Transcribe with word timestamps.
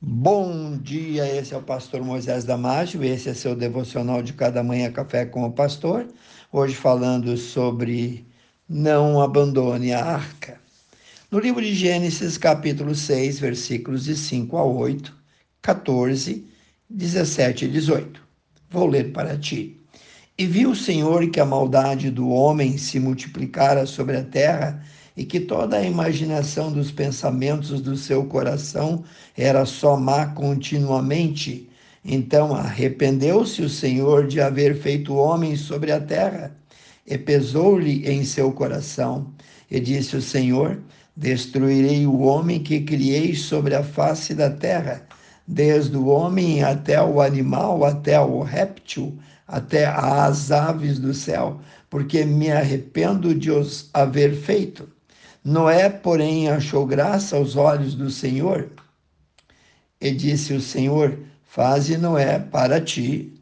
Bom 0.00 0.78
dia, 0.78 1.26
esse 1.26 1.52
é 1.52 1.56
o 1.56 1.62
pastor 1.62 2.04
Moisés 2.04 2.44
Damásio, 2.44 3.02
esse 3.02 3.30
é 3.30 3.34
seu 3.34 3.56
devocional 3.56 4.22
de 4.22 4.32
cada 4.32 4.62
manhã 4.62 4.92
café 4.92 5.26
com 5.26 5.42
o 5.42 5.50
pastor. 5.50 6.06
Hoje 6.52 6.72
falando 6.72 7.36
sobre 7.36 8.24
não 8.68 9.20
abandone 9.20 9.92
a 9.92 10.04
arca. 10.04 10.60
No 11.32 11.40
livro 11.40 11.60
de 11.60 11.74
Gênesis, 11.74 12.38
capítulo 12.38 12.94
6, 12.94 13.40
versículos 13.40 14.04
de 14.04 14.14
5 14.14 14.56
a 14.56 14.64
8, 14.64 15.12
14, 15.60 16.46
17 16.88 17.64
e 17.64 17.68
18. 17.68 18.22
Vou 18.70 18.86
ler 18.86 19.10
para 19.10 19.36
ti. 19.36 19.80
E 20.38 20.46
viu 20.46 20.70
o 20.70 20.76
Senhor 20.76 21.28
que 21.28 21.40
a 21.40 21.44
maldade 21.44 22.08
do 22.08 22.28
homem 22.28 22.78
se 22.78 23.00
multiplicara 23.00 23.84
sobre 23.84 24.16
a 24.16 24.22
terra 24.22 24.80
e 25.18 25.24
que 25.24 25.40
toda 25.40 25.78
a 25.78 25.82
imaginação 25.82 26.70
dos 26.70 26.92
pensamentos 26.92 27.80
do 27.80 27.96
seu 27.96 28.24
coração 28.26 29.02
era 29.36 29.66
só 29.66 29.96
má 29.96 30.26
continuamente. 30.26 31.68
Então 32.04 32.54
arrependeu-se 32.54 33.60
o 33.62 33.68
Senhor 33.68 34.28
de 34.28 34.40
haver 34.40 34.76
feito 34.76 35.16
homem 35.16 35.56
sobre 35.56 35.90
a 35.90 36.00
terra, 36.00 36.56
e 37.04 37.18
pesou-lhe 37.18 38.08
em 38.08 38.22
seu 38.22 38.52
coração. 38.52 39.34
E 39.68 39.80
disse 39.80 40.16
o 40.16 40.22
Senhor: 40.22 40.78
Destruirei 41.16 42.06
o 42.06 42.20
homem 42.20 42.62
que 42.62 42.82
criei 42.82 43.34
sobre 43.34 43.74
a 43.74 43.82
face 43.82 44.36
da 44.36 44.48
terra, 44.48 45.04
desde 45.44 45.96
o 45.96 46.06
homem 46.06 46.62
até 46.62 47.02
o 47.02 47.20
animal, 47.20 47.84
até 47.84 48.20
o 48.20 48.40
réptil, 48.40 49.18
até 49.48 49.84
as 49.84 50.52
aves 50.52 51.00
do 51.00 51.12
céu, 51.12 51.60
porque 51.90 52.24
me 52.24 52.52
arrependo 52.52 53.34
de 53.34 53.50
os 53.50 53.90
haver 53.92 54.32
feito. 54.32 54.88
Noé, 55.48 55.88
porém, 55.88 56.50
achou 56.50 56.84
graça 56.84 57.34
aos 57.34 57.56
olhos 57.56 57.94
do 57.94 58.10
Senhor 58.10 58.68
e 59.98 60.10
disse 60.10 60.52
o 60.52 60.60
Senhor: 60.60 61.18
Faze 61.42 61.96
Noé 61.96 62.38
para 62.38 62.78
ti 62.78 63.32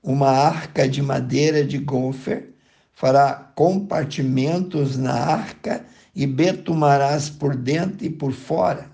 uma 0.00 0.30
arca 0.30 0.88
de 0.88 1.02
madeira 1.02 1.64
de 1.64 1.76
gofer, 1.76 2.54
fará 2.92 3.34
compartimentos 3.56 4.96
na 4.96 5.12
arca 5.12 5.84
e 6.14 6.24
betumarás 6.24 7.28
por 7.28 7.56
dentro 7.56 8.06
e 8.06 8.10
por 8.10 8.30
fora. 8.30 8.88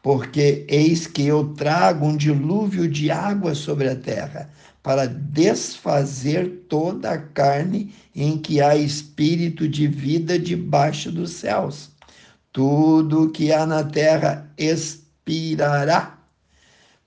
Porque 0.00 0.64
eis 0.68 1.08
que 1.08 1.26
eu 1.26 1.52
trago 1.54 2.06
um 2.06 2.16
dilúvio 2.16 2.88
de 2.88 3.10
água 3.10 3.56
sobre 3.56 3.88
a 3.88 3.96
terra, 3.96 4.48
para 4.86 5.08
desfazer 5.08 6.64
toda 6.68 7.10
a 7.10 7.18
carne 7.18 7.92
em 8.14 8.38
que 8.38 8.60
há 8.60 8.76
espírito 8.76 9.68
de 9.68 9.88
vida 9.88 10.38
debaixo 10.38 11.10
dos 11.10 11.32
céus. 11.32 11.90
Tudo 12.52 13.32
que 13.32 13.52
há 13.52 13.66
na 13.66 13.82
terra 13.82 14.48
expirará, 14.56 16.16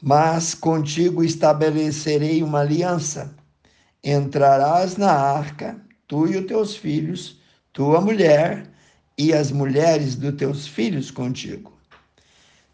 mas 0.03 0.53
contigo 0.53 1.23
estabelecerei 1.23 2.43
uma 2.43 2.59
aliança. 2.59 3.33
Entrarás 4.03 4.97
na 4.97 5.13
arca, 5.13 5.79
tu 6.05 6.27
e 6.27 6.35
os 6.35 6.47
teus 6.47 6.75
filhos, 6.75 7.39
tua 7.71 8.01
mulher 8.01 8.69
e 9.17 9.31
as 9.31 9.53
mulheres 9.53 10.17
dos 10.17 10.35
teus 10.35 10.67
filhos 10.67 11.11
contigo. 11.11 11.71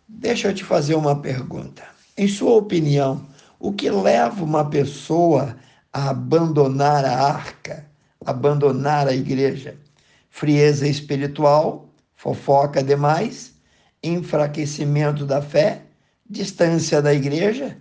Deixa 0.08 0.48
eu 0.48 0.56
te 0.56 0.64
fazer 0.64 0.96
uma 0.96 1.22
pergunta. 1.22 1.84
Em 2.18 2.28
sua 2.28 2.56
opinião, 2.56 3.35
o 3.66 3.74
que 3.74 3.90
leva 3.90 4.44
uma 4.44 4.70
pessoa 4.70 5.58
a 5.92 6.12
abandonar 6.12 7.04
a 7.04 7.20
arca, 7.20 7.84
abandonar 8.24 9.08
a 9.08 9.16
igreja? 9.16 9.76
Frieza 10.30 10.88
espiritual, 10.88 11.90
fofoca 12.16 12.84
demais, 12.84 13.56
enfraquecimento 14.04 15.26
da 15.26 15.42
fé, 15.42 15.82
distância 16.30 17.02
da 17.02 17.12
igreja, 17.12 17.76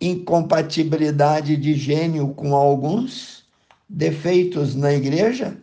incompatibilidade 0.00 1.56
de 1.56 1.74
gênio 1.74 2.28
com 2.28 2.54
alguns, 2.54 3.44
defeitos 3.88 4.76
na 4.76 4.92
igreja, 4.92 5.56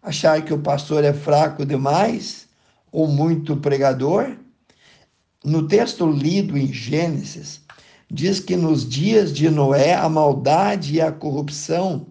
achar 0.00 0.44
que 0.44 0.54
o 0.54 0.60
pastor 0.60 1.02
é 1.02 1.12
fraco 1.12 1.66
demais 1.66 2.46
ou 2.92 3.08
muito 3.08 3.56
pregador. 3.56 4.36
No 5.44 5.66
texto 5.66 6.08
lido 6.08 6.56
em 6.56 6.72
Gênesis, 6.72 7.66
diz 8.10 8.40
que 8.40 8.56
nos 8.56 8.88
dias 8.88 9.32
de 9.32 9.50
Noé 9.50 9.94
a 9.94 10.08
maldade 10.08 10.94
e 10.94 11.00
a 11.00 11.12
corrupção 11.12 12.06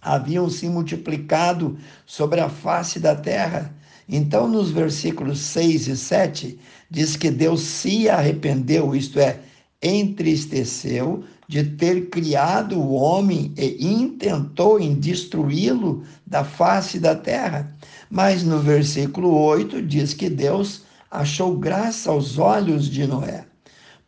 haviam 0.00 0.50
se 0.50 0.68
multiplicado 0.68 1.78
sobre 2.04 2.40
a 2.40 2.48
face 2.48 3.00
da 3.00 3.16
terra. 3.16 3.74
Então, 4.06 4.46
nos 4.46 4.70
versículos 4.70 5.38
6 5.38 5.88
e 5.88 5.96
7, 5.96 6.58
diz 6.90 7.16
que 7.16 7.30
Deus 7.30 7.62
se 7.62 8.08
arrependeu, 8.08 8.94
isto 8.94 9.18
é, 9.18 9.40
entristeceu 9.82 11.24
de 11.48 11.64
ter 11.64 12.10
criado 12.10 12.78
o 12.78 12.92
homem 12.92 13.52
e 13.56 13.86
intentou 13.86 14.78
em 14.78 14.94
destruí-lo 14.94 16.04
da 16.26 16.44
face 16.44 16.98
da 16.98 17.14
terra. 17.14 17.74
Mas 18.10 18.42
no 18.42 18.58
versículo 18.60 19.34
8 19.34 19.82
diz 19.82 20.12
que 20.12 20.28
Deus 20.28 20.82
achou 21.10 21.56
graça 21.56 22.10
aos 22.10 22.38
olhos 22.38 22.88
de 22.88 23.06
Noé. 23.06 23.46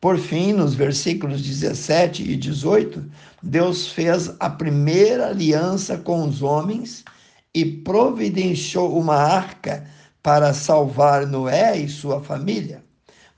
Por 0.06 0.19
fim, 0.19 0.53
nos 0.53 0.72
versículos 0.72 1.43
17 1.43 2.22
e 2.22 2.37
18, 2.37 3.05
Deus 3.43 3.89
fez 3.89 4.33
a 4.39 4.49
primeira 4.49 5.31
aliança 5.31 5.99
com 5.99 6.22
os 6.28 6.43
homens 6.43 7.05
e 7.53 7.65
providenciou 7.65 8.97
uma 8.97 9.16
arca 9.16 9.84
para 10.22 10.55
salvar 10.55 11.27
Noé 11.27 11.77
e 11.77 11.89
sua 11.89 12.22
família. 12.22 12.84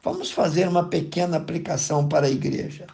Vamos 0.05 0.31
fazer 0.31 0.69
uma 0.69 0.85
pequena 0.85 1.39
aplicação 1.39 2.07
para 2.07 2.27
a 2.27 2.31
igreja. 2.31 2.87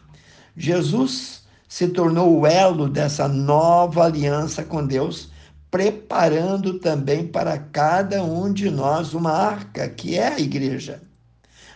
Jesus 0.57 1.43
se 1.69 1.89
tornou 1.89 2.39
o 2.39 2.47
elo 2.47 2.89
dessa 2.89 3.27
nova 3.27 4.05
aliança 4.05 4.63
com 4.63 4.87
Deus, 4.87 5.31
preparando 5.69 6.79
também 6.79 7.27
para 7.27 7.59
cada 7.59 8.23
um 8.23 8.53
de 8.53 8.71
nós 8.71 9.15
uma 9.15 9.33
arca, 9.33 9.89
que 9.89 10.17
é 10.17 10.29
a 10.29 10.39
igreja. 10.39 11.03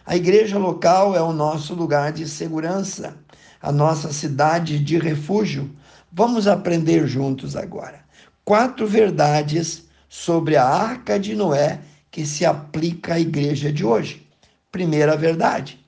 A 0.09 0.17
igreja 0.17 0.57
local 0.57 1.15
é 1.15 1.21
o 1.21 1.35
nosso 1.35 1.75
lugar 1.75 2.13
de 2.13 2.27
segurança, 2.27 3.15
a 3.61 3.71
nossa 3.71 4.11
cidade 4.11 4.79
de 4.79 4.97
refúgio. 4.97 5.71
Vamos 6.11 6.49
aprender 6.49 7.07
juntos 7.07 7.55
agora. 7.55 8.01
Quatro 8.43 8.87
verdades 8.87 9.85
sobre 10.09 10.57
a 10.57 10.65
arca 10.65 11.21
de 11.21 11.35
Noé 11.35 11.81
que 12.11 12.25
se 12.25 12.47
aplica 12.47 13.17
à 13.17 13.21
igreja 13.21 13.71
de 13.71 13.85
hoje. 13.85 14.27
Primeira 14.73 15.15
verdade: 15.15 15.79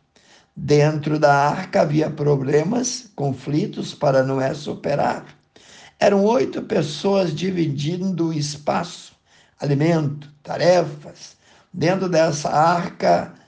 dentro 0.54 1.18
da 1.18 1.34
arca 1.34 1.80
havia 1.80 2.10
problemas, 2.10 3.10
conflitos 3.16 3.94
para 3.94 4.22
Noé 4.22 4.52
superar. 4.52 5.24
Eram 5.98 6.26
oito 6.26 6.60
pessoas 6.60 7.34
dividindo 7.34 8.28
o 8.28 8.34
espaço, 8.34 9.14
alimento, 9.58 10.30
tarefas. 10.42 11.38
Dentro 11.72 12.06
dessa 12.06 12.50
arca 12.50 13.39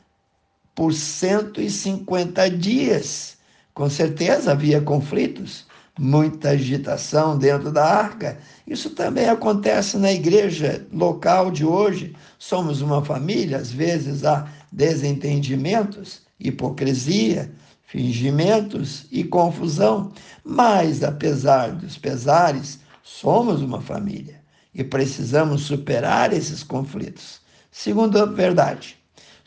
por 0.75 0.93
150 0.93 2.51
dias. 2.51 3.37
Com 3.75 3.89
certeza 3.89 4.53
havia 4.53 4.81
conflitos, 4.81 5.67
muita 5.99 6.51
agitação 6.51 7.39
dentro 7.39 7.71
da 7.71 7.85
arca. 7.85 8.39
Isso 8.67 8.91
também 8.91 9.29
acontece 9.29 9.97
na 9.97 10.13
igreja 10.13 10.87
local 10.93 11.51
de 11.51 11.65
hoje. 11.65 12.15
Somos 12.39 12.81
uma 12.81 13.05
família, 13.05 13.59
às 13.59 13.71
vezes 13.71 14.25
há 14.25 14.49
desentendimentos, 14.71 16.23
hipocrisia, 16.39 17.53
fingimentos 17.83 19.07
e 19.11 19.23
confusão. 19.23 20.13
Mas, 20.45 21.03
apesar 21.03 21.73
dos 21.73 21.99
pesares, 21.99 22.81
somos 23.03 23.61
uma 23.61 23.81
família 23.81 24.41
e 24.75 24.83
precisamos 24.83 25.63
superar 25.63 26.33
esses 26.33 26.63
conflitos. 26.63 27.41
Segunda 27.71 28.27
verdade, 28.27 29.02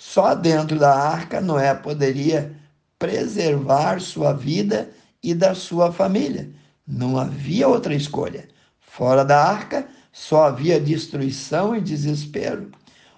só 0.07 0.35
dentro 0.35 0.77
da 0.77 0.93
arca 0.95 1.41
Noé 1.41 1.73
poderia 1.73 2.55
preservar 2.97 3.99
sua 3.99 4.33
vida 4.33 4.91
e 5.21 5.33
da 5.33 5.55
sua 5.55 5.91
família. 5.91 6.47
Não 6.87 7.17
havia 7.17 7.67
outra 7.67 7.93
escolha. 7.93 8.47
Fora 8.79 9.25
da 9.25 9.43
arca 9.43 9.87
só 10.13 10.43
havia 10.43 10.79
destruição 10.79 11.75
e 11.75 11.81
desespero. 11.81 12.69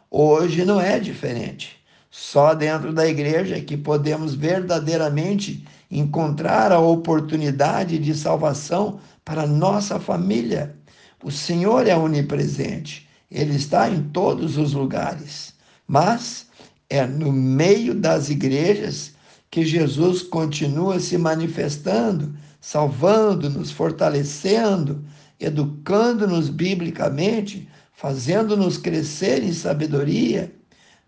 Hoje 0.10 0.64
não 0.64 0.80
é 0.80 0.98
diferente. 0.98 1.78
Só 2.10 2.54
dentro 2.56 2.94
da 2.94 3.06
igreja 3.06 3.60
que 3.60 3.76
podemos 3.76 4.34
verdadeiramente 4.34 5.68
encontrar 5.92 6.72
a 6.72 6.80
oportunidade 6.80 8.00
de 8.00 8.16
salvação 8.16 9.00
para 9.26 9.46
nossa 9.46 10.00
família. 10.00 10.74
O 11.22 11.32
Senhor 11.32 11.86
é 11.86 11.96
onipresente, 11.98 13.08
Ele 13.30 13.58
está 13.58 13.90
em 13.90 14.04
todos 14.04 14.58
os 14.58 14.72
lugares. 14.72 15.54
Mas 15.86 16.47
é 16.90 17.06
no 17.06 17.32
meio 17.32 17.94
das 17.94 18.30
igrejas 18.30 19.14
que 19.50 19.66
Jesus 19.66 20.22
continua 20.22 21.00
se 21.00 21.18
manifestando, 21.18 22.34
salvando-nos, 22.60 23.72
fortalecendo, 23.72 25.04
educando-nos 25.40 26.50
biblicamente, 26.50 27.68
fazendo-nos 27.94 28.78
crescer 28.78 29.44
em 29.44 29.54
sabedoria, 29.54 30.54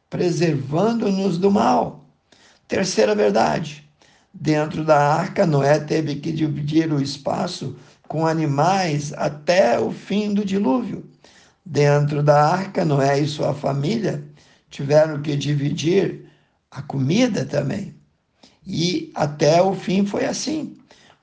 preservando-nos 0.09 1.37
do 1.37 1.51
mal. 1.51 2.05
Terceira 2.67 3.15
verdade: 3.15 3.87
dentro 4.33 4.83
da 4.83 4.97
arca, 4.97 5.45
Noé 5.45 5.79
teve 5.79 6.15
que 6.15 6.31
dividir 6.31 6.91
o 6.91 7.01
espaço 7.01 7.75
com 8.07 8.25
animais 8.25 9.13
até 9.13 9.79
o 9.79 9.91
fim 9.91 10.33
do 10.33 10.43
dilúvio. 10.43 11.07
Dentro 11.65 12.23
da 12.23 12.51
arca, 12.51 12.83
Noé 12.83 13.19
e 13.19 13.27
sua 13.27 13.53
família 13.53 14.23
tiveram 14.69 15.21
que 15.21 15.35
dividir 15.35 16.25
a 16.71 16.81
comida 16.81 17.45
também. 17.45 17.95
E 18.65 19.11
até 19.15 19.61
o 19.61 19.73
fim 19.73 20.05
foi 20.05 20.25
assim. 20.25 20.77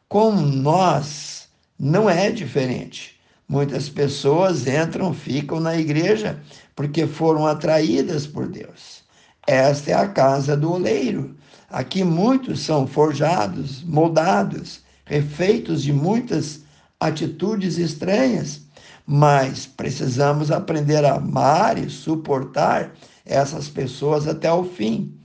Com 0.09 0.33
nós, 0.33 1.49
não 1.79 2.09
é 2.09 2.31
diferente. 2.31 3.21
Muitas 3.49 3.89
pessoas 3.89 4.67
entram, 4.67 5.15
ficam 5.15 5.61
na 5.61 5.77
igreja 5.77 6.41
porque 6.75 7.07
foram 7.07 7.47
atraídas 7.47 8.27
por 8.27 8.49
Deus. 8.49 9.05
Esta 9.47 9.91
é 9.93 9.95
a 9.95 10.09
casa 10.09 10.57
do 10.57 10.73
oleiro. 10.73 11.37
Aqui 11.71 12.03
muitos 12.03 12.61
são 12.61 12.87
forjados, 12.87 13.83
moldados, 13.85 14.81
refeitos 15.05 15.83
de 15.83 15.93
muitas 15.93 16.63
atitudes 16.99 17.79
estranhas, 17.79 18.63
mas 19.07 19.67
precisamos 19.67 20.51
aprender 20.51 21.05
a 21.05 21.15
amar 21.15 21.79
e 21.79 21.89
suportar 21.89 22.93
essas 23.27 23.69
pessoas 23.69 24.27
até 24.27 24.51
o 24.51 24.65
fim. 24.65 25.19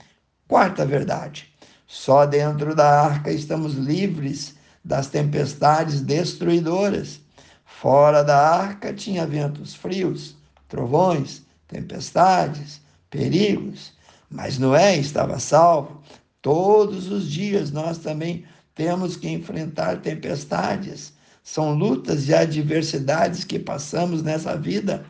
Quarta 0.48 0.84
verdade: 0.84 1.48
só 1.86 2.26
dentro 2.26 2.74
da 2.74 3.02
arca 3.04 3.30
estamos 3.30 3.74
livres 3.74 4.56
das 4.84 5.06
tempestades 5.06 6.00
destruidoras. 6.00 7.20
Fora 7.64 8.22
da 8.22 8.36
arca 8.36 8.92
tinha 8.92 9.26
ventos 9.26 9.74
frios, 9.74 10.36
trovões, 10.68 11.42
tempestades, 11.68 12.80
perigos, 13.08 13.92
mas 14.28 14.58
Noé 14.58 14.96
estava 14.96 15.38
salvo. 15.38 16.02
Todos 16.40 17.08
os 17.08 17.28
dias 17.28 17.70
nós 17.70 17.98
também 17.98 18.44
temos 18.74 19.16
que 19.16 19.28
enfrentar 19.28 20.00
tempestades. 20.00 21.12
São 21.42 21.74
lutas 21.74 22.28
e 22.28 22.34
adversidades 22.34 23.44
que 23.44 23.58
passamos 23.58 24.22
nessa 24.22 24.56
vida, 24.56 25.04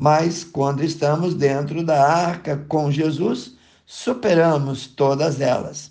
mas 0.00 0.44
quando 0.44 0.84
estamos 0.84 1.34
dentro 1.34 1.82
da 1.82 2.00
arca 2.08 2.56
com 2.68 2.88
Jesus, 2.88 3.56
superamos 3.84 4.86
todas 4.86 5.40
elas. 5.40 5.90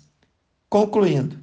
Concluindo, 0.70 1.36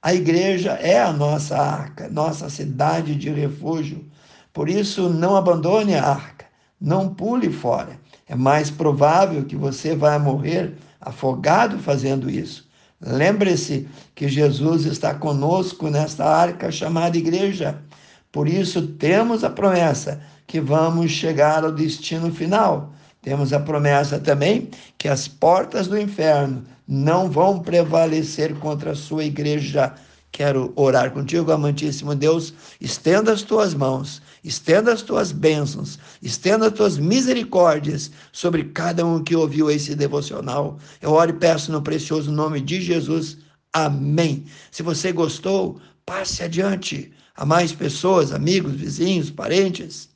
a 0.00 0.14
igreja 0.14 0.74
é 0.74 1.02
a 1.02 1.12
nossa 1.12 1.58
arca, 1.58 2.08
nossa 2.08 2.48
cidade 2.48 3.16
de 3.16 3.28
refúgio. 3.30 4.04
Por 4.52 4.68
isso, 4.68 5.08
não 5.08 5.34
abandone 5.34 5.96
a 5.96 6.06
arca, 6.06 6.46
não 6.80 7.12
pule 7.12 7.50
fora. 7.52 7.98
É 8.28 8.36
mais 8.36 8.70
provável 8.70 9.44
que 9.44 9.56
você 9.56 9.96
vai 9.96 10.16
morrer 10.16 10.74
afogado 11.00 11.76
fazendo 11.80 12.30
isso. 12.30 12.68
Lembre-se 13.00 13.88
que 14.14 14.28
Jesus 14.28 14.84
está 14.84 15.12
conosco 15.12 15.90
nesta 15.90 16.24
arca 16.24 16.70
chamada 16.70 17.18
igreja. 17.18 17.82
Por 18.30 18.46
isso, 18.46 18.86
temos 18.86 19.42
a 19.42 19.50
promessa 19.50 20.22
que 20.46 20.60
vamos 20.60 21.10
chegar 21.10 21.64
ao 21.64 21.72
destino 21.72 22.32
final. 22.32 22.92
Temos 23.22 23.52
a 23.52 23.58
promessa 23.58 24.20
também 24.20 24.70
que 24.96 25.08
as 25.08 25.26
portas 25.26 25.88
do 25.88 25.98
inferno 25.98 26.62
não 26.86 27.28
vão 27.28 27.58
prevalecer 27.58 28.54
contra 28.56 28.92
a 28.92 28.94
sua 28.94 29.24
igreja. 29.24 29.92
Quero 30.30 30.72
orar 30.76 31.10
contigo, 31.10 31.50
amantíssimo 31.50 32.14
Deus. 32.14 32.54
Estenda 32.80 33.32
as 33.32 33.42
tuas 33.42 33.74
mãos, 33.74 34.22
estenda 34.44 34.92
as 34.92 35.02
tuas 35.02 35.32
bênçãos, 35.32 35.98
estenda 36.22 36.68
as 36.68 36.72
tuas 36.72 36.98
misericórdias 36.98 38.12
sobre 38.30 38.64
cada 38.64 39.04
um 39.04 39.24
que 39.24 39.34
ouviu 39.34 39.70
esse 39.70 39.96
devocional. 39.96 40.78
Eu 41.00 41.10
oro 41.12 41.30
e 41.30 41.38
peço 41.38 41.72
no 41.72 41.82
precioso 41.82 42.30
nome 42.30 42.60
de 42.60 42.80
Jesus. 42.80 43.38
Amém. 43.72 44.44
Se 44.70 44.82
você 44.82 45.10
gostou, 45.10 45.80
passe 46.04 46.44
adiante 46.44 47.12
a 47.34 47.44
mais 47.44 47.72
pessoas, 47.72 48.30
amigos, 48.32 48.74
vizinhos, 48.74 49.30
parentes. 49.30 50.15